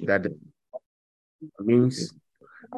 that 0.00 0.26
means 1.60 2.12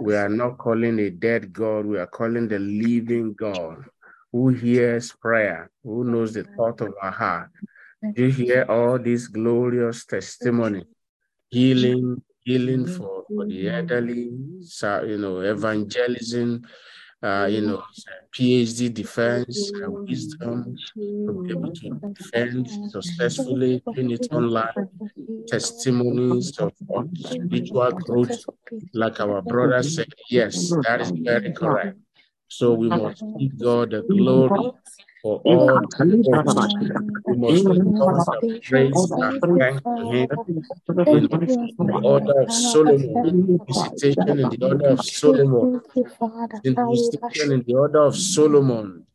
we 0.01 0.15
are 0.15 0.29
not 0.29 0.59
calling 0.59 0.99
a 0.99 1.11
dead 1.11 1.53
God, 1.53 1.87
we 1.87 1.99
are 1.99 2.07
calling 2.07 2.49
the 2.49 2.59
living 2.59 3.35
God 3.35 3.85
who 4.33 4.49
hears 4.49 5.13
prayer, 5.13 5.71
who 5.83 6.05
knows 6.05 6.35
the 6.35 6.45
thought 6.57 6.81
of 6.81 6.95
our 7.03 7.11
heart. 7.11 7.51
You 8.15 8.31
hear 8.31 8.65
all 8.69 8.99
these 8.99 9.29
glorious 9.29 10.05
testimony, 10.05 10.85
healing, 11.51 12.23
healing 12.45 12.87
for, 12.87 13.25
for 13.29 13.47
the 13.47 13.69
elderly, 13.69 14.31
you 14.33 15.19
know, 15.19 15.41
evangelism, 15.41 16.63
uh, 17.23 17.47
you 17.51 17.61
know, 17.63 17.83
PhD 18.33 18.93
defense, 18.93 19.73
uh, 19.85 19.91
wisdom, 20.09 20.77
to 21.27 21.33
be 21.45 21.53
able 21.53 21.71
to 21.73 21.91
defend 22.17 22.69
successfully, 22.89 23.83
in 23.97 24.11
it 24.11 24.27
online, 24.33 24.73
testimonies 25.47 26.53
of, 26.59 26.73
of 26.95 27.07
spiritual 27.17 27.93
growth, 27.93 28.45
like 28.95 29.21
our 29.21 29.43
brother 29.43 29.83
said. 29.83 30.09
Yes, 30.31 30.77
that 30.85 31.01
is 31.01 31.13
very 31.25 31.53
correct. 31.53 31.99
So 32.49 32.75
we 32.75 32.89
must 32.91 33.25
give 33.39 33.59
God 33.59 33.91
the 33.91 34.03
glory 34.03 34.73
for 35.23 35.41
all 35.45 35.81
we 37.31 37.37
must 37.37 38.31
give 38.41 38.63
praise 38.65 39.11
and 39.11 39.43
thank 39.59 39.85
Him 39.87 40.29
in 41.07 41.29
the 41.29 42.01
order 42.05 42.43
of 42.43 42.53
Solomon, 42.53 43.61
visitation 43.67 44.39
in 44.39 44.49
the 44.49 44.59
order 44.63 44.87
of 44.89 45.05
Solomon, 45.05 45.83
in 46.65 46.77
visitation 46.89 47.53
in 47.53 47.65
the 47.67 47.75
order 47.75 48.01
of 48.01 48.17
Solomon. 48.17 49.07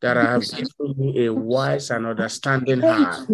That 0.00 0.18
I 0.18 0.32
have 0.32 0.42
given 0.42 1.14
you 1.14 1.30
a 1.30 1.34
wise 1.34 1.90
and 1.90 2.04
understanding 2.04 2.80
heart. 2.80 3.26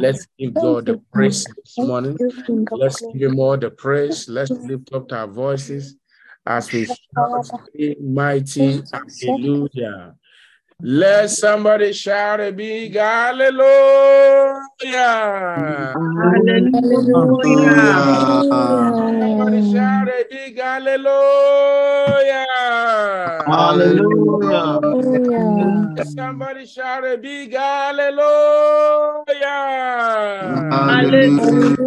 Let's 0.00 0.26
give 0.38 0.54
God 0.54 0.86
the 0.86 0.98
praise 1.12 1.44
this 1.44 1.76
morning. 1.76 2.18
Let's 2.72 3.00
give 3.12 3.20
Him 3.20 3.38
all 3.38 3.58
the 3.58 3.70
praise. 3.70 4.26
Let's 4.26 4.50
lift 4.50 4.90
up 4.94 5.12
our 5.12 5.26
voices 5.26 5.96
as 6.46 6.72
we 6.72 6.86
shout, 6.86 7.46
mighty 8.00 8.82
hallelujah. 9.20 10.14
Let 10.86 11.30
somebody 11.30 11.94
shout 11.94 12.40
a 12.40 12.52
big 12.52 12.94
hallelujah. 12.94 13.64
Hallelujah. 16.20 17.96
Somebody 19.16 19.62
shout 19.62 20.08
a 20.08 20.26
big 20.30 20.60
hallelujah. 20.60 22.44
Hallelujah. 23.48 24.80
Somebody 26.04 26.66
shout 26.66 27.06
a 27.06 27.16
big 27.16 27.54
hallelujah. 27.54 29.24
Hallelujah. 30.70 31.78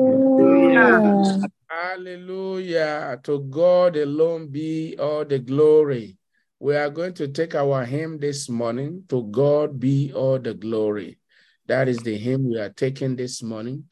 Hallelujah. 1.69 3.19
To 3.25 3.39
God 3.41 3.95
alone 3.95 4.47
be 4.47 4.95
all 4.97 5.23
the 5.23 5.37
glory. 5.37 6.17
We 6.59 6.75
are 6.75 6.89
going 6.89 7.13
to 7.15 7.27
take 7.27 7.55
our 7.55 7.85
hymn 7.85 8.17
this 8.19 8.49
morning. 8.49 9.03
To 9.09 9.23
God 9.23 9.79
be 9.79 10.11
all 10.13 10.39
the 10.39 10.53
glory. 10.53 11.19
That 11.67 11.87
is 11.87 11.99
the 11.99 12.17
hymn 12.17 12.49
we 12.49 12.59
are 12.59 12.69
taking 12.69 13.15
this 13.15 13.43
morning. 13.43 13.85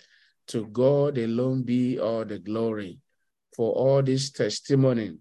To 0.47 0.65
God 0.67 1.17
alone 1.17 1.63
be 1.63 1.99
all 1.99 2.25
the 2.25 2.39
glory 2.39 2.99
for 3.55 3.71
all 3.73 4.01
this 4.01 4.31
testimony 4.31 5.17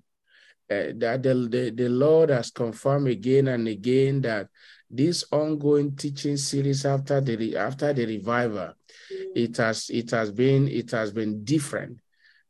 uh, 0.70 0.92
that 0.96 1.22
the, 1.22 1.34
the, 1.34 1.70
the 1.70 1.88
Lord 1.88 2.30
has 2.30 2.50
confirmed 2.50 3.08
again 3.08 3.48
and 3.48 3.68
again 3.68 4.22
that 4.22 4.48
this 4.90 5.24
ongoing 5.30 5.96
teaching 5.96 6.36
series 6.36 6.86
after 6.86 7.20
the 7.20 7.56
after 7.56 7.92
the 7.92 8.06
revival, 8.06 8.72
it 9.34 9.56
has 9.56 9.90
it 9.90 10.10
has 10.10 10.30
been 10.30 10.68
it 10.68 10.90
has 10.90 11.12
been 11.12 11.44
different. 11.44 11.98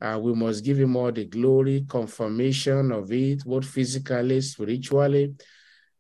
Uh, 0.05 0.19
we 0.19 0.35
must 0.35 0.63
give 0.63 0.79
him 0.79 0.97
all 0.97 1.11
the 1.11 1.25
glory, 1.25 1.83
confirmation 1.89 2.93
of 2.93 3.11
it, 3.11 3.43
both 3.43 3.65
physically, 3.65 4.39
spiritually. 4.43 5.35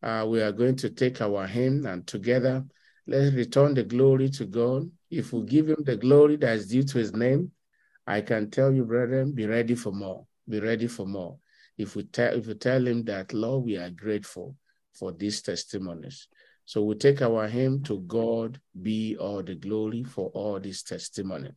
Uh, 0.03 0.27
we 0.29 0.43
are 0.43 0.53
going 0.53 0.77
to 0.77 0.91
take 0.91 1.23
our 1.23 1.47
hymn 1.47 1.87
and 1.87 2.07
together, 2.07 2.63
let's 3.07 3.35
return 3.35 3.73
the 3.73 3.83
glory 3.83 4.29
to 4.29 4.45
God. 4.45 4.91
If 5.11 5.33
we 5.33 5.43
give 5.45 5.71
him 5.71 5.83
the 5.85 5.97
glory 5.97 6.37
that 6.37 6.55
is 6.55 6.69
due 6.69 6.83
to 6.83 6.99
his 6.99 7.15
name, 7.15 7.51
I 8.07 8.21
can 8.21 8.51
tell 8.51 8.71
you, 8.71 8.85
brethren, 8.85 9.33
be 9.33 9.47
ready 9.47 9.75
for 9.75 9.91
more. 9.91 10.27
Be 10.47 10.61
ready 10.61 10.87
for 10.87 11.07
more. 11.07 11.39
If 11.79 11.97
we 11.97 12.05
tell 12.05 12.35
if 12.35 12.47
we 12.47 12.55
tell 12.55 12.87
him 12.87 13.05
that, 13.05 13.33
Lord, 13.33 13.65
we 13.65 13.79
are 13.79 13.89
grateful 13.89 14.55
for 14.93 15.13
these 15.13 15.41
testimonies. 15.41 16.29
So 16.67 16.83
we 16.85 16.97
take 16.97 17.23
our 17.23 17.49
hymn 17.49 17.83
to 17.85 18.01
God 18.01 18.61
be 18.83 19.17
all 19.17 19.43
the 19.43 19.55
glory 19.55 20.05
for 20.05 20.29
all 20.35 20.61
this 20.61 20.83
testimony. 20.83 21.53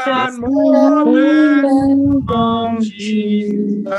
and 0.06 0.40
more 0.40 1.04
than 2.22 2.80
Jesus, 2.82 3.90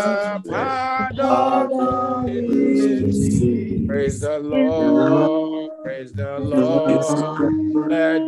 Praise 3.88 4.19
the 4.19 4.40
Lord, 4.40 5.72
praise 5.84 6.14
the 6.14 6.40
Lord. 6.40 7.53
Let 7.90 8.23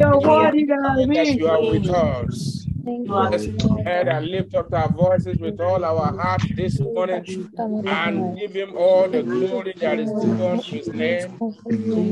Your 0.00 0.20
word 0.20 0.54
is 0.56 0.68
our 0.70 1.00
and 1.02 1.14
that 1.16 1.28
you 1.36 1.48
are 1.48 1.62
with 1.62 1.88
us. 1.90 2.66
Let's 3.06 3.46
the 3.46 3.52
go 3.52 3.78
ahead 3.78 4.08
and 4.08 4.26
lift 4.28 4.54
up 4.54 4.72
our 4.74 4.90
voices 4.92 5.38
with 5.38 5.60
all 5.60 5.84
our 5.84 6.12
heart 6.20 6.42
this 6.56 6.80
morning 6.80 7.24
and 7.86 8.38
give 8.38 8.52
him 8.54 8.76
all 8.76 9.08
the 9.08 9.22
glory 9.22 9.74
that 9.80 10.00
is 10.00 10.12
due 10.14 10.46
unto 10.46 10.76
his 10.76 10.88
name. 10.88 11.38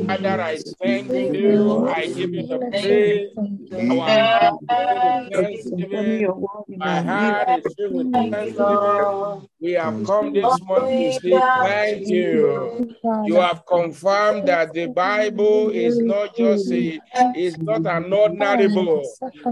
Father, 0.08 0.40
I 0.42 0.58
thank 0.80 1.12
you. 1.32 1.86
I 1.88 2.06
give 2.08 2.34
you 2.34 2.46
the 2.48 2.60
praise. 2.70 3.30
Our 3.90 3.98
heart 4.10 4.52
is 4.52 4.60
filled 4.70 5.04
with 5.04 5.14
thanksgiving. 5.32 6.20
Your 6.20 6.34
word 6.36 6.64
is 6.68 6.78
My 6.78 7.02
heart 7.02 7.50
is 7.50 7.74
filled 7.74 7.94
with 7.96 8.12
thanksgiving. 8.12 9.48
We 9.60 9.72
have 9.72 9.94
mm. 9.94 10.06
come 10.06 10.32
this 10.32 10.60
morning 10.62 11.12
to 11.12 11.20
say 11.20 11.30
thank 11.30 12.08
you. 12.08 12.94
You 13.24 13.34
have 13.34 13.66
confirmed 13.66 14.46
that 14.46 14.72
the 14.72 14.86
Bible 14.86 15.70
is 15.70 15.98
not 15.98 16.36
just 16.36 16.70
a, 16.70 17.00
is 17.34 17.58
not 17.58 17.84
an 17.86 18.12
ordinary 18.12 18.68
book. 18.68 19.04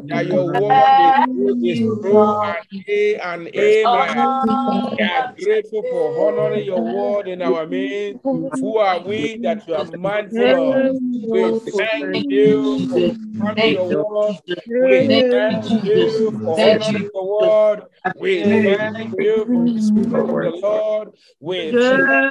That 0.04 0.26
your 0.26 0.46
word 0.46 1.64
is, 1.64 1.78
true 1.78 2.40
and 2.40 2.84
a 2.88 3.16
and 3.16 3.48
amen. 3.48 4.96
We 4.96 5.04
are 5.04 5.34
grateful 5.36 5.82
for 5.90 6.28
honoring 6.28 6.66
your 6.66 6.82
word 6.82 7.26
in 7.26 7.42
our 7.42 7.66
midst. 7.66 8.20
Who 8.22 8.76
are 8.78 9.00
we 9.00 9.38
that 9.38 9.66
you 9.66 9.74
are 9.74 9.90
mindful 9.96 10.72
of? 10.72 10.96
We 11.28 11.70
thank 11.72 12.30
you 12.30 12.86
for 12.86 13.16
confirming 13.34 13.72
your 13.72 14.08
word. 14.08 14.36
We 14.46 15.06
thank 15.30 15.84
you 15.84 16.30
for 16.30 16.60
honoring 16.60 17.10
your 17.12 17.40
word. 17.40 17.82
We 18.20 18.42
thank 18.42 19.18
you 19.18 19.44
for 19.44 19.95
the 20.04 20.50
Lord. 20.62 21.12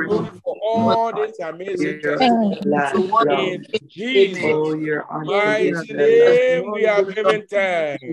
for 0.44 0.56
all 0.62 1.14
this 1.14 1.40
amazing 1.40 2.00
testimony. 2.02 3.54
In 3.74 3.88
Jesus' 3.88 4.56
mighty 5.36 5.94
name, 5.94 6.72
we 6.74 6.86
are 6.88 7.04
giving 7.04 7.44
thanks. 7.48 8.04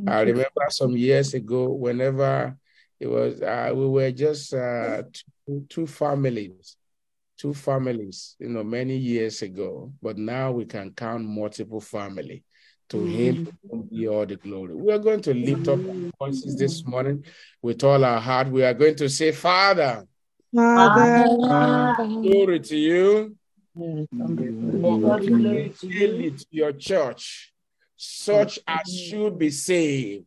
I 0.07 0.23
remember 0.23 0.67
some 0.71 0.97
years 0.97 1.35
ago, 1.35 1.69
whenever 1.69 2.57
it 2.99 3.07
was, 3.07 3.41
uh, 3.43 3.71
we 3.75 3.87
were 3.87 4.11
just 4.11 4.55
uh, 4.55 5.03
two, 5.47 5.67
two 5.69 5.87
families, 5.87 6.77
two 7.37 7.53
families, 7.55 8.37
you 8.39 8.49
know, 8.49 8.65
many 8.65 8.97
years 8.97 9.43
ago. 9.43 9.93
But 10.01 10.17
now 10.17 10.53
we 10.53 10.65
can 10.65 10.93
count 10.93 11.25
multiple 11.25 11.81
family. 11.81 12.45
To 12.91 13.05
Him 13.05 13.49
be 13.89 14.09
all 14.09 14.27
the 14.27 14.35
glory. 14.35 14.75
We 14.75 14.93
are 14.93 14.99
going 14.99 15.21
to 15.23 15.33
lift 15.33 15.69
up 15.69 15.79
our 15.79 16.11
voices 16.27 16.57
this 16.57 16.85
morning 16.85 17.25
with 17.63 17.85
all 17.85 18.05
our 18.05 18.21
heart. 18.21 18.49
We 18.49 18.65
are 18.65 18.75
going 18.75 18.97
to 18.97 19.09
say, 19.09 19.31
Father, 19.31 20.07
father 20.53 21.95
glory 21.97 22.59
to 22.59 22.77
you. 22.77 23.37
yes, 23.77 24.07
mm. 24.13 24.81
for 24.81 25.21
to 25.21 26.45
your 26.51 26.73
church. 26.73 27.53
Such 27.97 28.59
as 28.67 28.93
should 28.93 29.39
be 29.39 29.51
saved. 29.51 30.25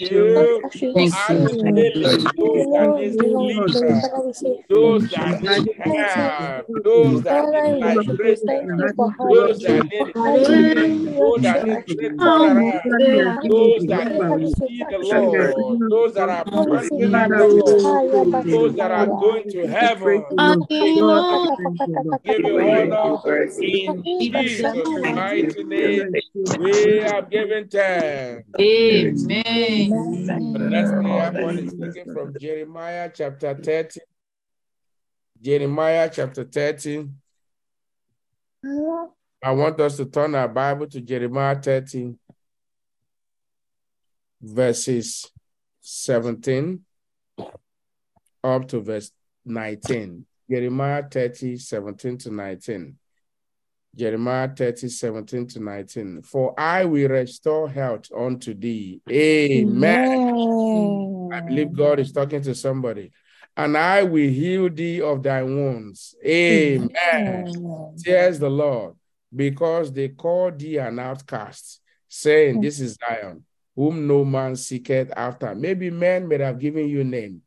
you 0.00 0.62
for 0.92 0.94
Thank 0.94 1.14
adding 1.14 1.60
you. 1.62 1.86
daily 1.92 2.32
those 2.38 2.68
that 2.72 2.90
need 2.98 3.64
those 4.68 5.08
that 5.10 5.34
need 5.42 5.68
help, 5.80 6.34
those 6.84 7.22
that 7.22 7.50
need 7.52 7.80
liberation, 7.82 8.96
those 9.22 9.60
that 9.62 9.84
need 9.84 10.14
healing, 10.24 11.16
those 11.18 11.42
that 11.42 11.64
need 11.64 11.84
great 11.96 12.82
those 13.48 13.86
that 13.86 14.08
need 14.08 14.46
see 14.48 14.84
the 14.84 14.98
Lord, 14.98 15.80
those 15.88 16.14
that 16.14 16.28
are 16.28 16.46
planting 16.46 17.34
the 17.36 17.48
Lord, 17.48 18.02
those 18.50 18.74
that 18.76 18.90
are 18.90 19.08
going 19.08 19.46
to 19.48 19.66
heaven. 19.66 19.95
Give 19.96 20.96
you 20.96 21.10
honor 22.64 23.48
in 23.60 24.02
Jesus' 24.04 24.88
mighty 25.14 25.64
name. 25.64 26.12
We 26.58 26.98
have 26.98 27.30
given 27.30 27.68
thanks. 27.68 28.48
Amen. 28.60 30.26
The 30.52 30.58
next 30.58 30.92
prayer 30.92 31.32
point 31.32 31.58
is 31.60 31.74
taken 31.74 32.12
from 32.12 32.34
Jeremiah 32.38 33.10
chapter 33.12 33.54
30. 33.54 34.00
Jeremiah 35.40 36.10
chapter 36.12 36.44
30. 36.44 37.08
I 39.42 39.50
want 39.52 39.80
us 39.80 39.96
to 39.98 40.06
turn 40.06 40.34
our 40.34 40.48
Bible 40.48 40.88
to 40.88 41.00
Jeremiah 41.00 41.60
30, 41.60 42.14
verses 44.42 45.30
17 45.82 46.84
up 48.42 48.68
to 48.68 48.80
verse 48.80 49.12
19. 49.46 50.26
Jeremiah 50.50 51.04
30, 51.10 51.56
17 51.56 52.18
to 52.18 52.30
19. 52.30 52.96
Jeremiah 53.94 54.48
30, 54.54 54.88
17 54.88 55.46
to 55.48 55.60
19. 55.60 56.22
For 56.22 56.58
I 56.60 56.84
will 56.84 57.08
restore 57.08 57.68
health 57.68 58.12
unto 58.14 58.52
thee. 58.54 59.00
Amen. 59.10 60.34
I 61.32 61.40
believe 61.40 61.72
God 61.72 61.98
is 62.00 62.12
talking 62.12 62.42
to 62.42 62.54
somebody. 62.54 63.10
And 63.56 63.76
I 63.76 64.02
will 64.02 64.28
heal 64.30 64.68
thee 64.68 65.00
of 65.00 65.22
thy 65.22 65.42
wounds. 65.42 66.14
Amen. 66.24 67.50
Says 67.96 68.38
the 68.38 68.50
Lord, 68.50 68.96
because 69.34 69.90
they 69.92 70.10
call 70.10 70.52
thee 70.52 70.76
an 70.76 70.98
outcast, 70.98 71.80
saying, 72.08 72.58
mm. 72.58 72.62
This 72.62 72.80
is 72.80 72.98
Zion, 73.00 73.44
whom 73.74 74.06
no 74.06 74.26
man 74.26 74.56
seeketh 74.56 75.10
after. 75.16 75.54
Maybe 75.54 75.90
men 75.90 76.28
may 76.28 76.38
have 76.38 76.58
given 76.58 76.86
you 76.86 77.02
name. 77.02 77.40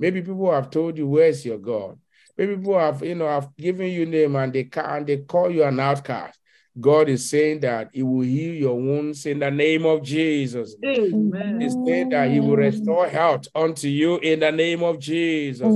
Maybe 0.00 0.22
people 0.22 0.50
have 0.50 0.70
told 0.70 0.98
you, 0.98 1.06
Where's 1.06 1.44
your 1.44 1.58
God? 1.58 2.00
Maybe 2.36 2.56
people 2.56 2.78
have, 2.78 3.04
you 3.04 3.14
know, 3.14 3.28
have 3.28 3.54
given 3.56 3.88
you 3.88 4.06
name 4.06 4.34
and 4.34 4.52
they 4.52 4.68
and 4.74 5.06
they 5.06 5.18
call 5.18 5.50
you 5.50 5.62
an 5.62 5.78
outcast. 5.78 6.39
God 6.78 7.08
is 7.08 7.28
saying 7.28 7.60
that 7.60 7.90
He 7.92 8.02
will 8.02 8.20
heal 8.20 8.54
your 8.54 8.76
wounds 8.76 9.26
in 9.26 9.40
the 9.40 9.50
name 9.50 9.84
of 9.84 10.02
Jesus. 10.02 10.76
Amen. 10.84 11.60
He's 11.60 11.74
saying 11.86 12.10
that 12.10 12.30
He 12.30 12.40
will 12.40 12.56
restore 12.56 13.08
health 13.08 13.48
unto 13.54 13.88
you 13.88 14.18
in 14.18 14.40
the 14.40 14.52
name 14.52 14.82
of 14.82 14.98
Jesus. 14.98 15.74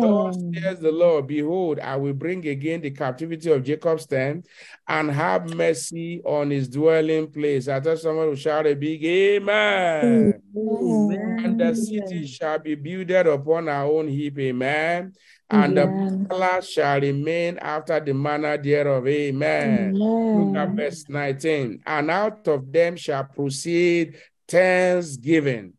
Thus 0.00 0.36
says 0.54 0.80
the 0.80 0.92
Lord, 0.92 1.26
Behold, 1.26 1.78
I 1.78 1.96
will 1.96 2.12
bring 2.12 2.46
again 2.46 2.80
the 2.80 2.90
captivity 2.90 3.50
of 3.50 3.64
Jacob's 3.64 4.06
tent 4.06 4.46
and 4.86 5.10
have 5.10 5.54
mercy 5.54 6.22
on 6.24 6.50
his 6.50 6.68
dwelling 6.68 7.30
place. 7.30 7.68
I 7.68 7.80
thought 7.80 7.98
someone 7.98 8.28
would 8.28 8.38
shout 8.38 8.66
a 8.66 8.74
big 8.74 9.04
amen. 9.04 10.40
And 10.54 11.60
the 11.60 11.74
city 11.74 12.26
shall 12.26 12.58
be 12.58 12.74
builded 12.74 13.26
upon 13.26 13.68
our 13.68 13.84
own 13.86 14.08
heap, 14.08 14.38
amen. 14.38 15.12
And 15.50 15.76
the 15.76 16.26
palace 16.28 16.68
shall 16.70 17.00
remain 17.00 17.58
after 17.58 17.98
the 18.00 18.12
manner 18.12 18.58
thereof, 18.58 19.06
amen. 19.06 19.94
Look 19.94 20.56
at 20.56 20.70
verse 20.74 21.08
19. 21.08 21.82
And 21.86 22.10
out 22.10 22.46
of 22.48 22.70
them 22.70 22.96
shall 22.96 23.24
proceed 23.24 24.18
thanksgiving 24.46 25.72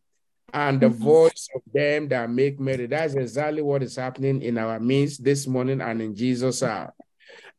and 0.52 0.80
the 0.80 0.88
voice 0.88 1.48
of 1.54 1.62
them 1.72 2.08
that 2.08 2.28
make 2.28 2.58
merry. 2.58 2.86
That's 2.86 3.14
exactly 3.14 3.62
what 3.62 3.84
is 3.84 3.94
happening 3.94 4.42
in 4.42 4.58
our 4.58 4.80
midst 4.80 5.22
this 5.22 5.46
morning 5.46 5.80
and 5.80 6.02
in 6.02 6.16
Jesus' 6.16 6.60
house. 6.60 6.90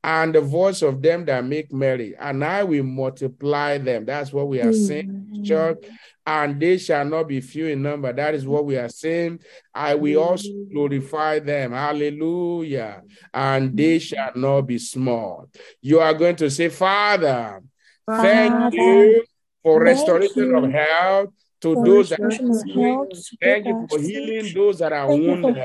And 0.03 0.33
the 0.33 0.41
voice 0.41 0.81
of 0.81 1.01
them 1.01 1.25
that 1.25 1.45
make 1.45 1.71
merry, 1.71 2.15
and 2.17 2.43
I 2.43 2.63
will 2.63 2.83
multiply 2.83 3.77
them. 3.77 4.05
That's 4.05 4.33
what 4.33 4.47
we 4.47 4.59
are 4.59 4.73
saying, 4.73 5.43
church. 5.45 5.85
And 6.25 6.59
they 6.59 6.77
shall 6.77 7.05
not 7.05 7.27
be 7.27 7.39
few 7.41 7.67
in 7.67 7.83
number. 7.83 8.11
That 8.11 8.33
is 8.33 8.47
what 8.47 8.65
we 8.65 8.77
are 8.77 8.89
saying. 8.89 9.41
I 9.73 9.95
will 9.95 10.21
also 10.21 10.49
glorify 10.71 11.39
them. 11.39 11.71
Hallelujah. 11.71 13.03
And 13.33 13.77
they 13.77 13.99
shall 13.99 14.31
not 14.35 14.61
be 14.61 14.79
small. 14.79 15.49
You 15.81 15.99
are 15.99 16.13
going 16.13 16.35
to 16.37 16.49
say, 16.49 16.69
Father, 16.69 17.61
thank 18.07 18.73
you 18.73 19.23
for 19.63 19.83
restoration 19.83 20.49
you 20.49 20.57
of 20.57 20.71
health 20.71 21.29
to 21.61 21.75
for 21.75 21.85
those 21.85 22.09
that 22.09 22.21
are 22.21 22.31
sick. 22.31 23.37
Thank 23.39 23.67
you 23.67 23.87
for 23.87 23.99
healing 23.99 24.43
sick. 24.45 24.55
those 24.55 24.79
that 24.79 24.91
are 24.93 25.07
Thank 25.07 25.21
wounded. 25.27 25.57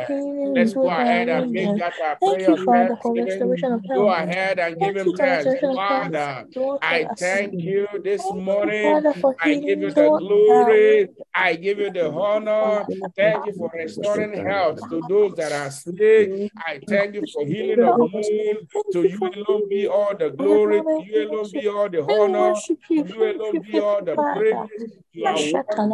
Let's 0.55 0.75
go 0.75 0.88
ahead 0.88 1.29
and 1.29 1.53
make 1.53 1.76
that 1.79 1.95
our 2.00 2.19
Thank 2.21 2.21
prayer 2.21 2.49
you, 2.49 2.53
of 2.53 2.65
for 2.65 2.75
thanksgiving. 2.75 3.25
restoration 3.26 3.73
of 3.73 3.83
Go 3.88 4.09
ahead 4.09 4.59
and 4.59 4.79
give 4.79 4.97
him 4.97 5.12
thanks. 5.15 5.47
restoration 5.47 5.71
of 5.71 5.76
health 5.76 6.12
Father, 6.12 6.47
to 6.53 6.61
those 6.61 6.79
that 6.81 7.11
I 7.11 7.15
thank 7.17 7.55
you 7.55 7.88
this 8.05 8.31
morning. 8.33 9.03
I 9.41 9.55
give 9.55 9.65
you 9.65 9.76
the 9.76 9.85
those 9.87 9.95
that 9.95 10.12
are 10.12 10.19
glory. 10.19 11.09
I 11.35 11.55
give 11.57 11.79
you 11.79 11.91
the 11.91 12.11
honor. 12.11 12.87
Thank 13.17 13.47
you 13.47 13.53
for 13.55 13.71
restoring 13.75 14.33
health 14.35 14.88
to 14.91 15.03
those 15.09 15.35
that 15.37 15.53
are 15.53 15.71
sick. 15.71 16.53
I 16.57 16.81
thank 16.87 17.15
you 17.15 17.26
for 17.33 17.45
healing 17.47 17.79
wounds. 17.81 18.29
Thank 18.73 18.93
To 18.93 19.03
you 19.09 19.19
alone 19.35 19.69
be 19.69 19.87
all 19.87 20.15
the 20.17 20.31
glory. 20.31 20.81
To 20.83 21.05
you 21.07 21.31
alone 21.31 21.50
be 21.53 21.69
all 21.69 21.88
the 21.88 22.03
honor. 22.03 22.55
To 22.55 22.76
you. 22.91 23.05
alone 23.05 23.61
be 23.62 23.81
all 23.81 24.05
the 24.05 24.15
praise. 24.17 24.91
You 25.12 25.25
are 25.26 25.35
wonderful. 25.35 25.86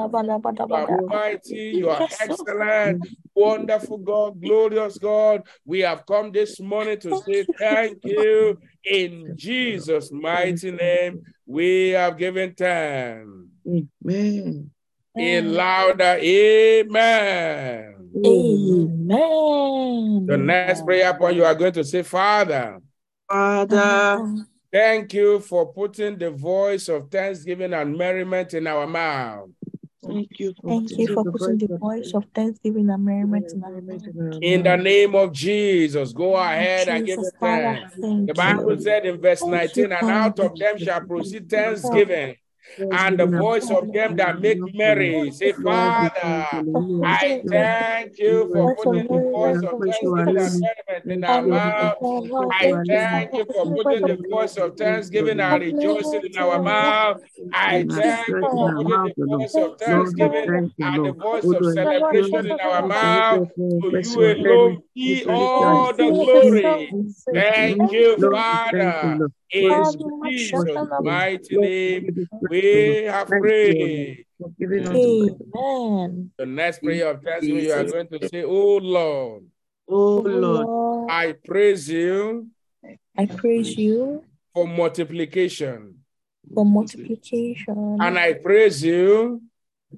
You 0.69 0.75
are 0.75 0.87
mighty, 1.09 1.75
you 1.77 1.91
are 1.91 2.07
excellent, 2.21 3.07
wonderful 3.35 3.99
God, 3.99 4.41
glorious 4.41 4.99
God. 4.99 5.43
We 5.65 5.81
have 5.81 6.07
come 6.07 6.33
this 6.33 6.61
morning 6.61 6.99
to 7.01 7.15
say 7.15 7.47
thank 7.59 8.05
you 8.05 8.59
in 8.85 9.33
Jesus' 9.37 10.11
mighty 10.13 10.71
name. 10.71 11.25
We 11.47 11.91
have 11.91 12.17
given 12.17 12.55
thanks. 12.55 13.29
Amen. 13.67 14.71
A 15.19 15.41
louder 15.43 16.19
amen. 16.21 17.95
Amen. 18.25 20.27
The 20.27 20.37
next 20.39 20.85
prayer 20.85 21.13
point 21.15 21.37
you 21.37 21.45
are 21.45 21.55
going 21.55 21.73
to 21.75 21.85
say, 21.85 22.03
Father, 22.03 22.81
Father, 23.29 24.47
thank 24.73 25.13
you 25.13 25.41
for 25.41 25.73
putting 25.73 26.19
the 26.19 26.31
voice 26.31 26.89
of 26.89 27.11
thanksgiving 27.11 27.75
and 27.75 27.97
merriment 27.97 28.55
in 28.55 28.67
our 28.67 28.87
mouth. 28.87 29.51
Thank 30.05 30.41
you 30.41 30.55
for 30.61 30.69
Thank 30.69 30.91
you 30.99 31.15
for 31.15 31.25
putting 31.25 31.59
the 31.59 31.79
voice 31.79 32.13
of 32.15 32.25
thanksgiving 32.35 32.91
and 32.91 33.05
merriment 33.05 33.53
in 33.53 33.63
our 33.65 33.81
mouth. 33.81 34.39
In 34.43 34.63
the 34.63 34.77
name 34.77 35.15
of 35.15 35.33
Jesus, 35.33 36.13
go 36.13 36.37
ahead 36.37 36.89
and 36.89 37.07
give 37.07 37.19
it 37.19 37.35
thanks. 37.41 38.27
The 38.27 38.35
Bible 38.35 38.79
said 38.81 39.07
in 39.07 39.21
verse 39.21 39.43
19, 39.45 39.85
and 39.85 40.11
out 40.11 40.39
of 40.39 40.57
them 40.59 40.79
shall 40.79 41.01
proceed 41.03 41.49
thanksgiving 41.49 42.37
and 42.79 43.19
the 43.19 43.27
voice 43.27 43.71
of 43.71 43.93
them 43.93 44.17
that 44.17 44.41
make 44.41 44.59
merry. 44.75 45.31
Say, 45.31 45.53
Father, 45.53 46.11
I 47.05 47.43
thank 47.49 48.19
you 48.19 48.49
for 48.53 48.75
putting 48.77 49.09
the 49.09 49.31
voice 49.33 49.63
of 49.63 49.79
thanksgiving 49.81 50.37
and 50.39 50.61
merriment 50.61 51.05
in 51.07 51.25
our 51.25 51.43
mouth. 51.43 51.97
I 52.61 52.73
thank 52.91 53.33
you 53.35 53.45
for 53.47 53.75
putting 53.75 54.07
the 54.07 54.17
voice 54.31 54.57
of 54.57 54.77
thanksgiving 54.77 55.41
and 55.41 55.61
rejoicing 55.61 56.21
in 56.25 56.39
our 56.39 56.63
mouth. 56.63 57.23
I 57.53 57.85
thank 57.89 58.29
you 58.29 58.41
for 58.43 58.73
putting 58.75 59.17
the 59.17 59.27
voice 59.37 59.55
of 59.55 59.79
thanksgiving 59.79 60.73
and 60.81 61.05
the 61.05 61.13
voice 61.13 61.45
of 61.45 61.65
celebration 61.67 62.47
in 62.47 62.61
our 62.61 62.87
mouth. 62.87 63.49
To 63.57 64.01
you 64.03 64.21
alone 64.33 64.83
be 64.95 65.25
all 65.29 65.93
the 65.93 66.11
glory. 66.11 66.91
Thank 67.33 67.93
you, 67.93 68.17
Father. 68.31 69.29
In 69.53 69.85
Jesus' 70.25 70.75
mighty 71.03 71.57
name, 71.59 72.29
we 72.49 73.03
have 73.05 73.29
prayed. 73.29 74.25
for 74.39 74.51
giving 74.59 74.87
unto 74.87 75.37
Amen. 75.55 76.31
The 76.39 76.47
next 76.47 76.83
prayer 76.83 77.11
of 77.11 77.23
thanksgiving, 77.23 77.65
you 77.65 77.73
are 77.73 77.85
going 77.85 78.09
to 78.09 78.29
say, 78.29 78.43
Oh 78.45 78.79
Lord, 78.79 79.45
Oh 79.89 80.17
Oh 80.17 80.21
Lord, 80.21 80.67
Lord, 80.67 81.11
I 81.11 81.35
praise 81.45 81.89
you 81.89 82.49
I 83.17 83.27
praise 83.27 83.77
you 83.77 84.25
for 84.55 84.67
multiplication. 84.67 85.99
for 86.55 86.65
multiplication. 86.65 87.99
And 88.01 88.19
I 88.19 88.33
praise 88.35 88.83
you 88.83 89.43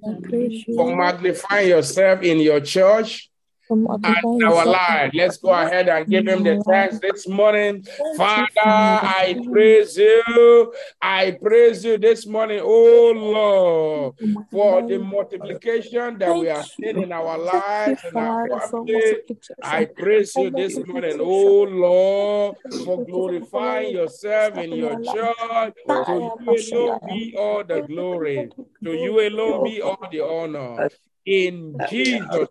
I 0.05 0.15
praise 0.21 0.65
you 0.67 0.75
for 0.75 0.97
magnifying 0.97 1.69
yourself 1.69 2.23
in 2.23 2.41
your 2.41 2.61
church 2.61 3.31
for 3.31 3.34
and 3.71 4.45
our 4.45 4.67
life. 4.67 5.13
Let's 5.15 5.37
go 5.39 5.51
ahead 5.53 5.89
and 5.89 6.07
give 6.09 6.27
him 6.27 6.43
the 6.43 6.63
thanks 6.65 6.99
this 7.01 7.27
morning. 7.29 7.83
Father, 8.17 8.47
Father. 8.63 9.07
I 9.07 9.41
praise 9.51 9.97
you. 9.97 10.75
I 11.01 11.31
praise 11.43 11.85
you 11.85 11.99
this 11.99 12.27
morning, 12.27 12.61
oh 12.63 13.13
Lord, 13.15 14.15
for 14.51 14.83
the 14.87 14.99
multiplication 14.99 16.19
that 16.19 16.37
we 16.37 16.51
are 16.51 16.63
seeing 16.63 16.99
in 17.03 17.13
our 17.13 17.39
lives 17.39 18.03
and 18.05 18.17
our 18.19 18.61
family. 18.61 19.17
I 19.63 19.87
praise 19.87 20.37
you 20.37 20.51
this 20.51 20.79
morning, 20.87 21.19
oh 21.21 21.63
Lord, 21.63 22.57
for 22.85 23.05
glorifying 23.05 23.93
yourself 23.95 24.59
in 24.59 24.73
your 24.73 25.01
church. 25.03 25.75
To 25.87 26.05
you 26.19 26.77
alone 26.77 27.01
be 27.07 27.35
all 27.39 27.65
the 27.65 27.81
glory. 27.83 28.51
To 28.85 28.93
you 28.93 29.21
alone 29.27 29.65
be 29.65 29.81
all 29.81 30.09
the 30.11 30.21
honor. 30.21 30.91
In 31.27 31.77
Jesus' 31.89 32.49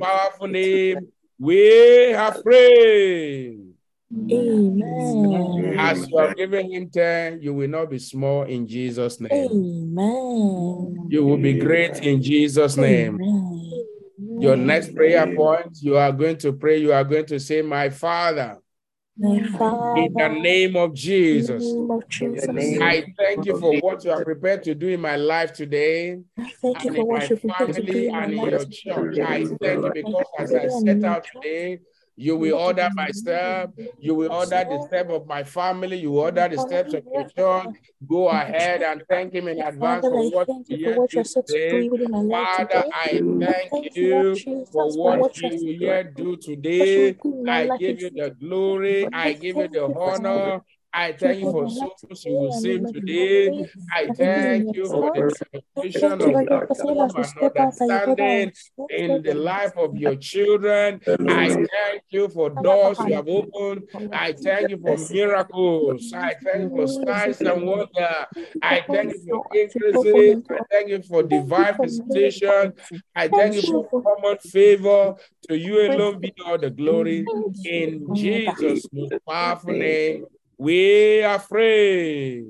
powerful 0.00 0.46
name, 0.46 1.08
we 1.38 2.12
have 2.12 2.42
prayed. 2.42 3.60
Amen. 4.32 5.76
As 5.78 6.08
you 6.08 6.16
are 6.18 6.34
giving 6.34 6.72
him 6.72 6.88
10, 6.88 7.42
you 7.42 7.52
will 7.52 7.68
not 7.68 7.90
be 7.90 7.98
small 7.98 8.44
in 8.44 8.66
Jesus' 8.66 9.20
name. 9.20 9.32
Amen. 9.32 11.08
You 11.10 11.24
will 11.24 11.36
be 11.36 11.58
great 11.58 11.98
in 11.98 12.22
Jesus' 12.22 12.76
name. 12.76 13.14
Amen. 13.20 14.40
Your 14.40 14.56
next 14.56 14.94
prayer 14.94 15.34
point, 15.34 15.76
you 15.80 15.96
are 15.96 16.12
going 16.12 16.38
to 16.38 16.52
pray, 16.52 16.78
you 16.78 16.92
are 16.92 17.04
going 17.04 17.26
to 17.26 17.38
say, 17.38 17.62
My 17.62 17.90
Father, 17.90 18.56
My 18.56 18.63
in 19.16 20.12
the 20.14 20.28
name 20.28 20.76
of 20.76 20.94
Jesus, 20.94 21.62
the 21.62 21.78
name 21.78 21.90
of 21.90 22.08
Jesus, 22.08 22.48
I 22.80 23.06
thank 23.16 23.46
you 23.46 23.58
for 23.58 23.78
what 23.80 24.04
you 24.04 24.10
are 24.10 24.24
prepared 24.24 24.64
to 24.64 24.74
do 24.74 24.88
in 24.88 25.00
my 25.00 25.16
life 25.16 25.52
today. 25.52 26.20
Thank 26.60 26.84
you 26.84 26.90
and 26.90 26.96
for 26.96 27.06
what 27.06 27.20
my 27.20 27.26
you're 27.28 27.38
prepared 27.38 27.74
to 27.74 27.82
do 27.82 27.92
family 27.92 28.06
in 28.06 28.12
my 28.12 28.24
and 28.24 28.34
your 28.34 28.50
life. 28.58 28.70
church. 28.70 29.18
I 29.20 29.44
thank 29.44 29.84
you 29.84 29.92
because 29.94 30.24
as 30.38 30.54
I 30.54 30.68
set 30.68 31.04
out 31.04 31.26
today, 31.32 31.80
you 32.16 32.36
will 32.36 32.56
order 32.56 32.88
my 32.94 33.10
step, 33.10 33.72
you 33.98 34.14
will 34.14 34.32
order 34.32 34.64
the 34.64 34.84
step 34.86 35.10
of 35.10 35.26
my 35.26 35.42
family, 35.42 35.98
you 35.98 36.12
will 36.12 36.20
order 36.20 36.48
the 36.48 36.58
steps 36.58 36.94
of 36.94 37.04
your 37.12 37.28
church. 37.36 37.74
Go 38.06 38.28
ahead 38.28 38.82
and 38.82 39.02
thank 39.08 39.32
him 39.32 39.48
in 39.48 39.60
advance 39.60 40.06
for 40.06 40.30
what 40.30 40.48
you 40.68 40.76
you 40.76 40.92
for 40.92 41.00
what 41.00 41.10
do 41.10 41.16
you're 41.16 41.24
set 41.24 41.46
today. 41.46 41.84
even 41.84 42.02
in 42.02 42.10
my 42.10 42.20
life 42.20 42.48
Father. 42.56 42.84
I 42.92 43.20
thank 43.70 43.96
you, 43.96 44.10
Lord 44.10 44.24
you 44.26 44.34
Jesus, 44.34 44.68
for 44.72 44.92
what 44.92 45.36
you 45.38 45.76
yet 45.80 46.14
do 46.14 46.36
today. 46.36 47.12
will 47.22 47.32
do 47.32 47.38
in 47.38 47.44
my 47.44 47.62
I 47.62 47.76
give 47.78 48.00
you 48.00 48.10
the 48.10 48.30
glory, 48.30 49.08
I 49.12 49.32
give 49.32 49.56
you 49.56 49.68
the 49.68 49.94
honor. 49.94 50.60
I 50.96 51.12
thank 51.12 51.40
you 51.40 51.50
for 51.50 51.68
souls 51.68 52.24
you 52.24 52.34
will 52.34 52.52
save 52.52 52.86
today. 52.92 53.66
I 53.92 54.06
thank 54.16 54.76
you 54.76 54.86
for 54.86 55.10
the 55.12 55.34
demonstration 55.74 56.20
of 56.22 56.36
understanding 57.16 58.52
in 58.90 59.22
the 59.22 59.34
life 59.34 59.76
of 59.76 59.96
your 59.96 60.14
children. 60.16 61.00
I 61.28 61.48
thank 61.48 62.02
you 62.10 62.28
for 62.28 62.50
doors 62.50 62.98
you 63.00 63.14
have 63.14 63.28
opened. 63.28 63.88
I 64.12 64.32
thank 64.32 64.70
you 64.70 64.78
for 64.78 64.96
miracles. 65.10 66.12
I 66.14 66.34
thank 66.44 66.62
you 66.62 66.70
for 66.70 66.86
signs 66.86 67.40
and 67.40 67.66
wonder. 67.66 68.26
I 68.62 68.80
thank 68.88 69.12
you 69.12 69.20
for 69.28 69.44
increases. 69.52 70.36
I 70.50 70.58
thank 70.70 70.88
you 70.90 71.02
for 71.02 71.22
divine 71.24 71.74
visitation. 71.82 72.72
I 73.16 73.28
thank 73.28 73.54
you 73.56 73.62
for 73.62 73.88
common 74.02 74.38
favor. 74.38 75.16
To 75.48 75.58
you 75.58 75.80
alone 75.88 76.20
be 76.20 76.32
all 76.46 76.56
the 76.58 76.70
glory. 76.70 77.24
In 77.64 78.14
Jesus' 78.14 78.86
powerful 79.28 79.72
name, 79.72 80.24
we 80.58 81.22
are 81.22 81.38
free. 81.38 82.44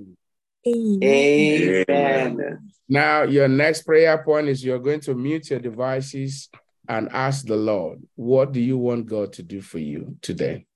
Amen. 0.66 2.73
Now, 2.88 3.23
your 3.23 3.49
next 3.49 3.82
prayer 3.82 4.23
point 4.23 4.49
is 4.49 4.64
you're 4.64 4.78
going 4.78 5.00
to 5.00 5.14
mute 5.14 5.50
your 5.50 5.61
devices 5.61 6.48
and 6.88 7.09
ask 7.12 7.46
the 7.46 7.57
Lord, 7.57 8.02
what 8.14 8.52
do 8.52 8.61
you 8.61 8.78
want 8.78 9.07
God 9.07 9.33
to 9.35 9.42
do 9.42 9.61
for 9.61 9.78
you 9.78 10.16
today? 10.20 10.66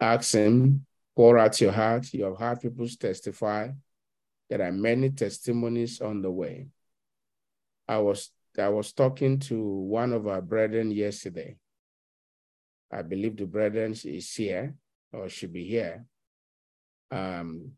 Ask 0.00 0.34
Him, 0.34 0.86
pour 1.14 1.38
out 1.38 1.60
your 1.60 1.72
heart. 1.72 2.12
You 2.12 2.24
have 2.24 2.38
heard 2.38 2.60
people 2.60 2.86
testify. 2.88 3.70
There 4.48 4.62
are 4.62 4.72
many 4.72 5.10
testimonies 5.10 6.00
on 6.00 6.22
the 6.22 6.30
way. 6.30 6.68
I 7.88 7.98
was 7.98 8.30
I 8.58 8.68
was 8.68 8.92
talking 8.92 9.38
to 9.40 9.62
one 9.62 10.12
of 10.12 10.26
our 10.26 10.40
brethren 10.40 10.90
yesterday. 10.90 11.56
I 12.90 13.02
believe 13.02 13.36
the 13.36 13.46
brethren 13.46 13.92
is 13.92 14.34
here 14.34 14.74
or 15.12 15.28
should 15.28 15.52
be 15.52 15.64
here. 15.64 16.06
Um, 17.10 17.72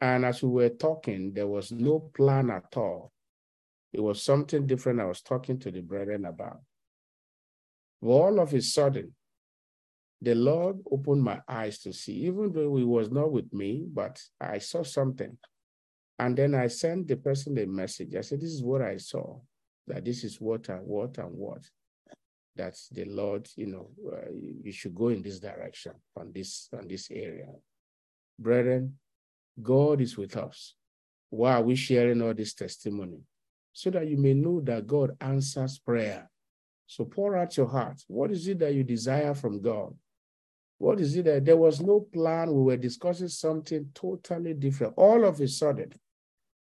and 0.00 0.24
as 0.24 0.42
we 0.42 0.48
were 0.50 0.68
talking, 0.68 1.32
there 1.32 1.46
was 1.46 1.72
no 1.72 2.10
plan 2.14 2.50
at 2.50 2.76
all. 2.76 3.12
It 3.92 4.00
was 4.00 4.22
something 4.22 4.66
different 4.66 5.00
I 5.00 5.06
was 5.06 5.22
talking 5.22 5.58
to 5.60 5.70
the 5.70 5.80
brethren 5.80 6.24
about. 6.24 6.60
But 8.00 8.10
all 8.10 8.38
of 8.40 8.54
a 8.54 8.60
sudden, 8.62 9.14
the 10.20 10.34
Lord 10.34 10.78
opened 10.90 11.22
my 11.22 11.40
eyes 11.48 11.78
to 11.80 11.92
see, 11.92 12.12
even 12.26 12.52
though 12.52 12.76
He 12.76 12.84
was 12.84 13.10
not 13.10 13.32
with 13.32 13.52
me, 13.52 13.86
but 13.92 14.20
I 14.40 14.58
saw 14.58 14.82
something. 14.82 15.36
And 16.18 16.36
then 16.36 16.54
I 16.54 16.66
sent 16.66 17.06
the 17.08 17.16
person 17.16 17.56
a 17.58 17.66
message. 17.66 18.14
I 18.16 18.22
said, 18.22 18.40
This 18.40 18.50
is 18.50 18.62
what 18.62 18.82
I 18.82 18.96
saw, 18.96 19.38
that 19.86 20.04
this 20.04 20.24
is 20.24 20.40
what 20.40 20.68
and 20.68 20.86
what 20.86 21.18
and 21.18 21.32
what. 21.32 21.62
That 22.56 22.76
the 22.90 23.04
Lord, 23.04 23.48
you 23.54 23.66
know, 23.66 23.90
uh, 24.12 24.30
you 24.32 24.72
should 24.72 24.94
go 24.94 25.08
in 25.08 25.22
this 25.22 25.38
direction 25.38 25.92
on 26.16 26.32
this 26.34 26.68
on 26.76 26.88
this 26.88 27.08
area. 27.10 27.46
Brethren, 28.38 28.94
God 29.60 30.00
is 30.00 30.16
with 30.16 30.36
us. 30.36 30.74
Why 31.30 31.54
are 31.54 31.62
we 31.62 31.76
sharing 31.76 32.22
all 32.22 32.34
this 32.34 32.54
testimony? 32.54 33.20
So 33.72 33.90
that 33.90 34.08
you 34.08 34.16
may 34.16 34.34
know 34.34 34.60
that 34.62 34.86
God 34.86 35.16
answers 35.20 35.78
prayer. 35.78 36.30
So 36.86 37.04
pour 37.04 37.36
out 37.36 37.56
your 37.56 37.68
heart. 37.68 38.02
What 38.08 38.30
is 38.30 38.48
it 38.48 38.58
that 38.60 38.74
you 38.74 38.82
desire 38.82 39.34
from 39.34 39.60
God? 39.60 39.94
What 40.78 41.00
is 41.00 41.16
it 41.16 41.24
that 41.24 41.44
there 41.44 41.56
was 41.56 41.80
no 41.80 42.00
plan? 42.12 42.52
We 42.52 42.62
were 42.62 42.76
discussing 42.76 43.28
something 43.28 43.90
totally 43.94 44.54
different 44.54 44.94
all 44.96 45.24
of 45.24 45.40
a 45.40 45.48
sudden. 45.48 45.92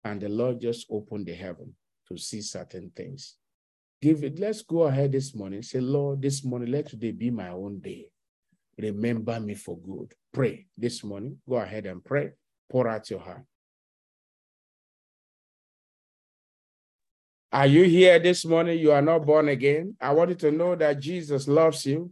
And 0.04 0.22
the 0.22 0.30
Lord 0.30 0.62
just 0.62 0.86
opened 0.90 1.26
the 1.26 1.34
heaven 1.34 1.74
to 2.08 2.18
see 2.18 2.42
certain 2.42 2.92
things. 2.96 3.36
Give 4.02 4.24
it, 4.24 4.40
let's 4.40 4.62
go 4.62 4.84
ahead 4.84 5.12
this 5.12 5.34
morning. 5.34 5.64
Say, 5.64 5.80
Lord, 5.80 6.22
this 6.22 6.44
morning, 6.44 6.72
let 6.72 6.88
today 6.88 7.12
be 7.12 7.32
my 7.32 7.50
own 7.50 7.80
day. 7.80 8.08
Remember 8.78 9.40
me 9.40 9.56
for 9.56 9.78
good. 9.78 10.14
Pray 10.34 10.68
this 10.78 11.04
morning. 11.04 11.38
Go 11.48 11.56
ahead 11.56 11.86
and 11.86 12.04
pray. 12.04 12.32
Pour 12.70 12.88
out 12.88 13.10
your 13.10 13.20
heart. 13.20 13.44
Are 17.52 17.68
you 17.68 17.84
here 17.84 18.20
this 18.20 18.44
morning? 18.44 18.80
You 18.80 18.92
are 18.92 19.02
not 19.02 19.26
born 19.26 19.48
again. 19.48 19.96
I 20.02 20.12
want 20.12 20.30
you 20.30 20.36
to 20.36 20.52
know 20.52 20.76
that 20.76 21.00
Jesus 21.00 21.48
loves 21.48 21.86
you. 21.86 22.12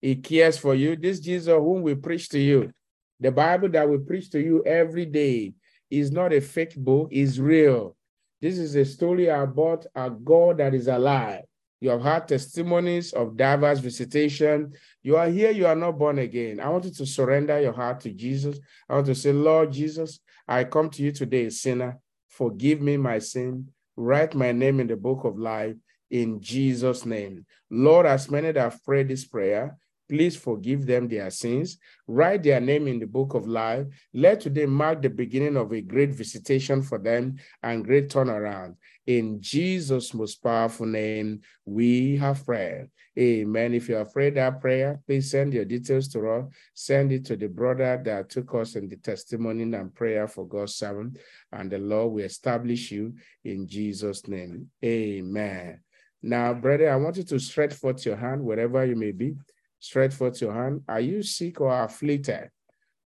He 0.00 0.16
cares 0.16 0.58
for 0.58 0.74
you. 0.74 0.96
This 0.96 1.20
Jesus 1.20 1.54
whom 1.54 1.82
we 1.82 1.94
preach 1.94 2.28
to 2.30 2.40
you, 2.40 2.72
the 3.20 3.30
Bible 3.30 3.68
that 3.68 3.88
we 3.88 3.98
preach 3.98 4.30
to 4.30 4.40
you 4.40 4.64
every 4.64 5.06
day 5.06 5.54
is 5.90 6.10
not 6.10 6.32
a 6.32 6.40
fake 6.40 6.74
book, 6.74 7.08
is 7.12 7.38
real. 7.38 7.96
This 8.40 8.58
is 8.58 8.74
a 8.74 8.84
story 8.84 9.28
about 9.28 9.86
a 9.94 10.10
God 10.10 10.58
that 10.58 10.74
is 10.74 10.88
alive. 10.88 11.44
You 11.80 11.90
have 11.90 12.02
had 12.02 12.28
testimonies 12.28 13.12
of 13.12 13.36
diverse 13.36 13.78
visitation. 13.78 14.72
You 15.02 15.16
are 15.16 15.28
here, 15.28 15.50
you 15.50 15.66
are 15.66 15.74
not 15.74 15.98
born 15.98 16.18
again. 16.18 16.60
I 16.60 16.68
want 16.68 16.84
you 16.84 16.90
to 16.90 17.06
surrender 17.06 17.60
your 17.60 17.72
heart 17.72 18.00
to 18.00 18.10
Jesus. 18.10 18.58
I 18.88 18.94
want 18.94 19.06
to 19.06 19.14
say, 19.14 19.32
Lord 19.32 19.72
Jesus, 19.72 20.20
I 20.46 20.64
come 20.64 20.90
to 20.90 21.02
you 21.02 21.10
today, 21.10 21.48
sinner. 21.48 21.98
Forgive 22.28 22.82
me 22.82 22.98
my 22.98 23.18
sin. 23.18 23.68
Write 23.96 24.34
my 24.34 24.52
name 24.52 24.80
in 24.80 24.86
the 24.88 24.96
book 24.96 25.24
of 25.24 25.38
life 25.38 25.76
in 26.10 26.40
Jesus' 26.40 27.06
name. 27.06 27.46
Lord, 27.70 28.04
as 28.04 28.30
many 28.30 28.52
that 28.52 28.60
have 28.60 28.84
prayed 28.84 29.08
this 29.08 29.24
prayer, 29.24 29.76
please 30.10 30.36
forgive 30.36 30.84
them 30.84 31.06
their 31.06 31.30
sins. 31.30 31.78
Write 32.08 32.42
their 32.42 32.60
name 32.60 32.88
in 32.88 32.98
the 32.98 33.06
book 33.06 33.34
of 33.34 33.46
life. 33.46 33.86
Let 34.12 34.40
today 34.40 34.66
mark 34.66 35.00
the 35.00 35.08
beginning 35.08 35.56
of 35.56 35.72
a 35.72 35.80
great 35.80 36.10
visitation 36.10 36.82
for 36.82 36.98
them 36.98 37.36
and 37.62 37.84
great 37.84 38.10
turnaround. 38.10 38.74
In 39.06 39.40
Jesus' 39.40 40.12
most 40.12 40.42
powerful 40.42 40.86
name, 40.86 41.40
we 41.64 42.16
have 42.16 42.44
prayed. 42.44 42.88
Amen. 43.18 43.74
If 43.74 43.88
you 43.88 43.98
are 43.98 44.02
afraid 44.02 44.34
that 44.34 44.60
prayer, 44.60 45.00
please 45.06 45.30
send 45.30 45.54
your 45.54 45.64
details 45.64 46.08
to 46.08 46.28
us. 46.28 46.44
Send 46.74 47.12
it 47.12 47.24
to 47.26 47.36
the 47.36 47.48
brother 47.48 48.00
that 48.04 48.30
took 48.30 48.52
us 48.54 48.74
in 48.74 48.88
the 48.88 48.96
testimony 48.96 49.62
and 49.62 49.94
prayer 49.94 50.26
for 50.26 50.46
God's 50.46 50.74
servant. 50.74 51.18
And 51.52 51.70
the 51.70 51.78
Lord 51.78 52.12
will 52.12 52.24
establish 52.24 52.90
you 52.90 53.14
in 53.44 53.68
Jesus' 53.68 54.26
name. 54.26 54.70
Amen. 54.84 55.80
Now, 56.22 56.52
brother, 56.52 56.90
I 56.90 56.96
want 56.96 57.16
you 57.16 57.22
to 57.24 57.38
stretch 57.38 57.74
forth 57.74 58.04
your 58.04 58.16
hand 58.16 58.42
wherever 58.42 58.84
you 58.84 58.96
may 58.96 59.12
be. 59.12 59.34
Stretch 59.80 60.14
forth 60.14 60.40
your 60.40 60.52
hand. 60.52 60.82
Are 60.88 61.00
you 61.00 61.22
sick 61.22 61.60
or 61.60 61.82
afflicted? 61.82 62.50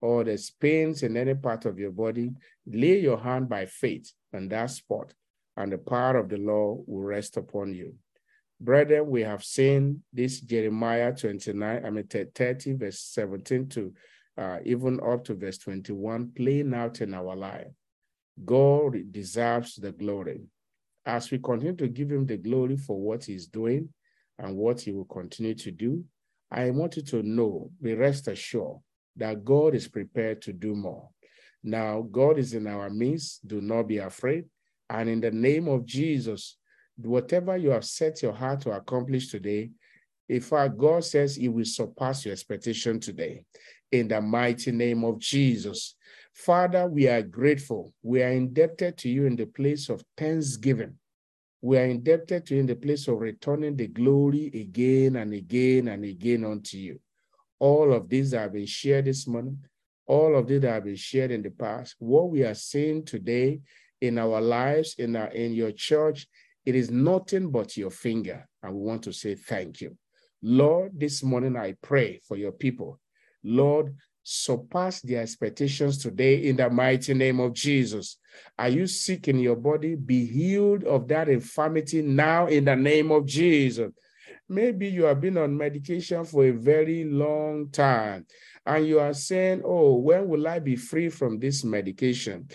Or 0.01 0.25
there's 0.25 0.51
pains 0.51 1.05
in 1.05 1.17
any 1.17 1.35
part 1.35 1.65
of 1.65 1.79
your 1.79 1.93
body? 1.93 2.33
Lay 2.67 2.99
your 2.99 3.19
hand 3.19 3.49
by 3.49 3.67
faith 3.67 4.13
on 4.35 4.49
that 4.49 4.71
spot 4.71 5.15
and 5.57 5.73
the 5.73 5.79
power 5.79 6.17
of 6.17 6.29
the 6.29 6.39
Lord 6.39 6.85
will 6.87 7.03
rest 7.03 7.37
upon 7.37 7.75
you. 7.75 7.95
Brethren, 8.61 9.11
we 9.11 9.23
have 9.23 9.45
seen 9.45 10.03
this 10.13 10.41
Jeremiah 10.41 11.13
29, 11.13 11.85
I 11.85 11.91
mean 11.91 12.07
30, 12.07 12.75
verse 12.75 13.01
17 13.01 13.69
to 13.71 13.93
uh, 14.39 14.59
even 14.65 15.01
up 15.01 15.25
to 15.25 15.35
verse 15.35 15.59
21 15.59 16.33
playing 16.35 16.73
out 16.73 17.01
in 17.01 17.13
our 17.13 17.37
life. 17.37 17.67
God 18.45 18.97
deserves 19.11 19.75
the 19.77 19.93
glory. 19.93 20.43
As 21.05 21.31
we 21.31 21.39
continue 21.39 21.77
to 21.77 21.89
give 21.89 22.11
him 22.11 22.25
the 22.25 22.37
glory 22.37 22.77
for 22.77 22.99
what 22.99 23.25
he's 23.25 23.47
doing 23.47 23.89
and 24.39 24.57
what 24.57 24.81
he 24.81 24.93
will 24.93 25.05
continue 25.05 25.55
to 25.57 25.71
do, 25.73 26.05
I 26.53 26.71
want 26.71 26.97
you 26.97 27.03
to 27.03 27.23
know, 27.23 27.71
be 27.81 27.95
rest 27.95 28.29
assured 28.29 28.79
that 29.17 29.45
God 29.45 29.75
is 29.75 29.89
prepared 29.89 30.43
to 30.43 30.53
do 30.53 30.75
more. 30.75 31.09
Now, 31.65 32.03
God 32.03 32.39
is 32.39 32.53
in 32.53 32.67
our 32.67 32.91
midst. 32.91 33.47
Do 33.47 33.61
not 33.61 33.85
be 33.85 33.99
afraid. 33.99 34.45
And 34.91 35.09
in 35.09 35.21
the 35.21 35.31
name 35.31 35.67
of 35.67 35.87
Jesus, 35.87 36.59
whatever 36.97 37.57
you 37.57 37.71
have 37.71 37.85
set 37.85 38.23
your 38.23 38.35
heart 38.35 38.61
to 38.63 38.73
accomplish 38.73 39.29
today, 39.31 39.71
if 40.29 40.53
our 40.53 40.69
God 40.69 41.05
says 41.05 41.37
He 41.37 41.49
will 41.49 41.65
surpass 41.65 42.25
your 42.27 42.33
expectation 42.33 43.01
today, 43.01 43.45
in 43.93 44.09
the 44.09 44.21
mighty 44.21 44.73
name 44.73 45.05
of 45.05 45.19
Jesus. 45.19 45.95
Father, 46.33 46.89
we 46.89 47.07
are 47.09 47.23
grateful. 47.23 47.93
We 48.03 48.23
are 48.23 48.31
indebted 48.31 48.97
to 48.99 49.09
you 49.09 49.27
in 49.27 49.37
the 49.37 49.45
place 49.47 49.91
of 49.91 50.03
thanksgiving. 50.17 50.95
We 51.65 51.79
are 51.79 51.85
indebted 51.85 52.47
to 52.47 52.55
you 52.55 52.61
in 52.61 52.67
the 52.67 52.75
place 52.75 53.07
of 53.07 53.21
returning 53.21 53.77
the 53.77 53.87
glory 53.87 54.47
again 54.53 55.15
and 55.15 55.33
again 55.33 55.87
and 55.87 56.05
again 56.05 56.45
unto 56.45 56.77
you. 56.77 56.99
All 57.61 57.93
of 57.93 58.09
these 58.09 58.33
have 58.33 58.53
been 58.53 58.67
shared 58.67 59.05
this 59.05 59.29
morning. 59.29 59.59
All 60.07 60.37
of 60.37 60.49
these 60.49 60.65
have 60.65 60.83
been 60.85 60.97
shared 60.97 61.31
in 61.31 61.41
the 61.41 61.51
past. 61.51 61.95
What 62.01 62.31
we 62.31 62.43
are 62.43 62.55
seeing 62.55 63.05
today 63.05 63.61
in 64.01 64.19
our 64.19 64.41
lives, 64.41 64.97
in, 64.99 65.15
our, 65.15 65.29
in 65.29 65.53
your 65.53 65.71
church, 65.71 66.27
it 66.67 66.75
is 66.75 66.91
nothing 66.91 67.53
but 67.53 67.77
your 67.77 67.91
finger. 67.91 68.49
And 68.61 68.75
we 68.75 68.81
want 68.81 69.05
to 69.05 69.13
say 69.13 69.37
thank 69.37 69.81
you. 69.81 69.97
Lord, 70.43 70.99
this 70.99 71.23
morning 71.23 71.57
I 71.57 71.77
pray 71.81 72.21
for 72.27 72.37
your 72.37 72.51
people. 72.51 72.99
Lord, 73.45 73.95
surpass 74.23 75.01
their 75.01 75.23
expectations 75.23 75.99
today 75.99 76.45
in 76.45 76.57
the 76.57 76.71
mighty 76.71 77.15
name 77.15 77.41
of 77.41 77.53
Jesus. 77.53 78.19
Are 78.59 78.69
you 78.69 78.87
sick 78.87 79.29
in 79.29 79.39
your 79.39 79.57
body? 79.57 79.95
Be 79.95 80.25
healed 80.27 80.85
of 80.85 81.09
that 81.09 81.29
infirmity 81.29 82.03
now 82.03 82.47
in 82.47 82.65
the 82.65 82.77
name 82.77 83.11
of 83.11 83.27
Jesus. 83.27 83.91
Maybe 84.49 84.89
you 84.89 85.05
have 85.05 85.21
been 85.21 85.39
on 85.39 85.57
medication 85.57 86.25
for 86.25 86.45
a 86.45 86.51
very 86.51 87.05
long 87.05 87.71
time 87.71 88.27
and 88.67 88.87
you 88.87 89.01
are 89.01 89.15
saying, 89.15 89.63
Oh, 89.65 89.97
when 89.97 90.29
will 90.29 90.47
I 90.47 90.59
be 90.59 90.77
free 90.77 91.09
from 91.09 91.39
this 91.39 91.65
medication? 91.65 92.49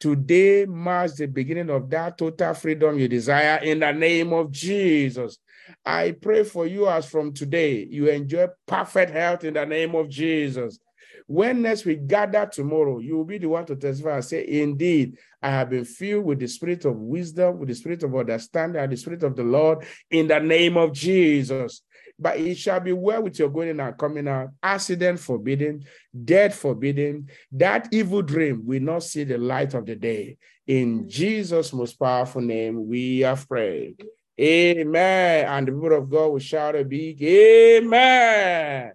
Today 0.00 0.66
marks 0.66 1.14
the 1.14 1.26
beginning 1.26 1.70
of 1.70 1.88
that 1.90 2.18
total 2.18 2.54
freedom 2.54 2.98
you 2.98 3.08
desire 3.08 3.58
in 3.62 3.80
the 3.80 3.92
name 3.92 4.32
of 4.32 4.50
Jesus. 4.50 5.38
I 5.84 6.12
pray 6.12 6.44
for 6.44 6.66
you 6.66 6.88
as 6.88 7.06
from 7.08 7.32
today, 7.32 7.86
you 7.88 8.08
enjoy 8.08 8.48
perfect 8.66 9.12
health 9.12 9.44
in 9.44 9.54
the 9.54 9.64
name 9.64 9.94
of 9.94 10.08
Jesus. 10.08 10.78
When 11.26 11.62
next 11.62 11.84
we 11.84 11.96
gather 11.96 12.46
tomorrow, 12.46 12.98
you 12.98 13.16
will 13.16 13.24
be 13.24 13.38
the 13.38 13.48
one 13.48 13.66
to 13.66 13.76
testify 13.76 14.16
and 14.16 14.24
say, 14.24 14.46
Indeed, 14.46 15.18
I 15.42 15.50
have 15.50 15.70
been 15.70 15.84
filled 15.84 16.24
with 16.24 16.40
the 16.40 16.48
spirit 16.48 16.84
of 16.84 16.96
wisdom, 16.96 17.58
with 17.58 17.68
the 17.68 17.74
spirit 17.74 18.02
of 18.02 18.14
understanding, 18.14 18.80
and 18.80 18.92
the 18.92 18.96
spirit 18.96 19.22
of 19.22 19.36
the 19.36 19.42
Lord 19.42 19.84
in 20.10 20.28
the 20.28 20.38
name 20.38 20.76
of 20.76 20.92
Jesus. 20.92 21.82
But 22.18 22.38
it 22.38 22.56
shall 22.56 22.80
be 22.80 22.92
well 22.92 23.22
with 23.22 23.38
your 23.38 23.48
going 23.48 23.70
in 23.70 23.80
and 23.80 23.98
coming 23.98 24.28
out, 24.28 24.50
accident 24.62 25.18
forbidden, 25.18 25.84
death 26.24 26.54
forbidden. 26.54 27.28
That 27.52 27.88
evil 27.92 28.22
dream 28.22 28.62
will 28.64 28.80
not 28.80 29.02
see 29.02 29.24
the 29.24 29.38
light 29.38 29.74
of 29.74 29.86
the 29.86 29.96
day. 29.96 30.36
In 30.66 31.08
Jesus' 31.08 31.72
most 31.72 31.94
powerful 31.94 32.40
name, 32.40 32.86
we 32.88 33.20
have 33.20 33.48
prayed. 33.48 34.02
Amen. 34.40 35.46
And 35.46 35.68
the 35.68 35.72
people 35.72 35.96
of 35.96 36.10
God 36.10 36.32
will 36.32 36.38
shout 36.38 36.74
a 36.74 36.84
big 36.84 37.22
Amen. 37.22 38.92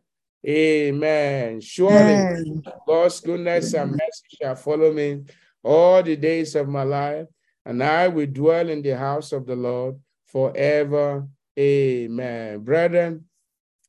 Amen. 0.48 1.60
Surely 1.62 2.14
Amen. 2.14 2.64
God's 2.88 3.20
goodness 3.20 3.74
and 3.74 3.92
mercy 3.92 4.38
shall 4.42 4.56
follow 4.56 4.94
me 4.94 5.24
all 5.64 6.02
the 6.02 6.16
days 6.16 6.56
of 6.56 6.70
my 6.70 6.84
life, 6.84 7.28
and 7.66 7.84
I 7.84 8.08
will 8.08 8.26
dwell 8.26 8.70
in 8.70 8.82
the 8.82 8.98
house 8.98 9.34
of 9.34 9.46
the 9.46 9.56
Lord 9.56 10.00
forever. 10.26 11.28
Amen. 11.58 12.60
Brethren, 12.60 13.26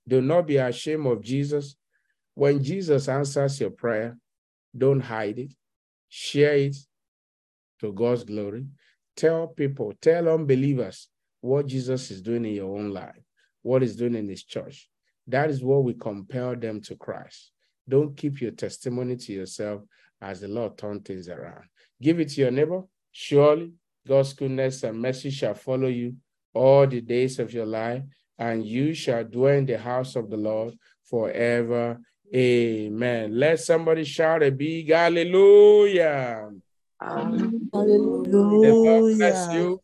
do 0.07 0.21
not 0.21 0.47
be 0.47 0.57
ashamed 0.57 1.07
of 1.07 1.23
Jesus. 1.23 1.77
When 2.35 2.63
Jesus 2.63 3.09
answers 3.09 3.61
your 3.61 3.71
prayer, 3.71 4.19
don't 4.77 5.01
hide 5.01 5.39
it, 5.39 5.55
share 6.09 6.55
it 6.55 6.77
to 7.81 7.93
God's 7.93 8.25
glory. 8.25 8.67
Tell 9.17 9.47
people, 9.47 9.93
tell 10.01 10.29
unbelievers 10.29 11.09
what 11.41 11.67
Jesus 11.67 12.11
is 12.11 12.23
doing 12.23 12.45
in 12.45 12.55
your 12.55 12.77
own 12.77 12.91
life, 12.91 13.21
what 13.63 13.83
he's 13.83 13.97
doing 13.97 14.15
in 14.15 14.29
his 14.29 14.43
church. 14.43 14.90
That 15.31 15.51
is 15.51 15.63
what 15.63 15.85
we 15.85 15.95
compel 15.95 16.57
them 16.57 16.81
to 16.83 16.97
Christ. 16.97 17.53
Don't 17.89 18.17
keep 18.17 18.41
your 18.41 18.53
testimony 18.53 19.17
to 19.17 19.33
yourself 19.33 19.83
as 20.21 20.41
the 20.41 20.49
Lord 20.49 20.77
turns 20.77 21.03
things 21.03 21.29
around. 21.29 21.65
Give 22.01 22.21
it 22.21 22.31
to 22.31 22.41
your 22.43 22.51
neighbor. 22.51 22.83
Surely 23.13 23.73
God's 24.07 24.33
goodness 24.33 24.83
and 24.83 25.01
mercy 25.01 25.31
shall 25.31 25.55
follow 25.55 25.89
you 25.89 26.17
all 26.53 26.87
the 26.87 27.01
days 27.01 27.39
of 27.39 27.53
your 27.53 27.67
life, 27.67 28.03
and 28.39 28.65
you 28.65 28.95
shall 28.95 29.25
dwell 29.25 29.55
in 29.55 29.67
the 29.67 29.79
house 29.79 30.17
of 30.17 30.31
the 30.31 30.37
Lord 30.37 30.75
forever. 31.05 32.01
Amen. 32.35 33.39
Let 33.39 33.61
somebody 33.61 34.05
shout 34.05 34.43
a 34.43 34.51
big 34.51 34.91
hallelujah. 34.91 36.51
Amen. 37.03 37.69
The 37.73 38.73
Lord 38.75 39.17
bless 39.17 39.53
you. 39.53 39.79